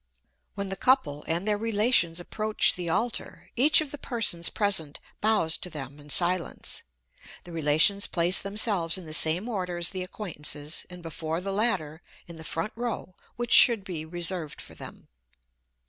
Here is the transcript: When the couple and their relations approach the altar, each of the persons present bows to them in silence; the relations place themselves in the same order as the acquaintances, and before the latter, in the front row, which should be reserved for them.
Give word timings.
When 0.55 0.69
the 0.69 0.75
couple 0.75 1.23
and 1.27 1.47
their 1.47 1.59
relations 1.59 2.19
approach 2.19 2.73
the 2.75 2.89
altar, 2.89 3.51
each 3.55 3.81
of 3.81 3.91
the 3.91 3.99
persons 3.99 4.49
present 4.49 4.99
bows 5.21 5.57
to 5.57 5.69
them 5.69 5.99
in 5.99 6.09
silence; 6.09 6.81
the 7.43 7.51
relations 7.51 8.07
place 8.07 8.41
themselves 8.41 8.97
in 8.97 9.05
the 9.05 9.13
same 9.13 9.47
order 9.47 9.77
as 9.77 9.89
the 9.91 10.01
acquaintances, 10.01 10.87
and 10.89 11.03
before 11.03 11.39
the 11.39 11.53
latter, 11.53 12.01
in 12.27 12.37
the 12.39 12.43
front 12.43 12.73
row, 12.75 13.13
which 13.35 13.53
should 13.53 13.83
be 13.83 14.03
reserved 14.03 14.59
for 14.59 14.73
them. 14.73 15.07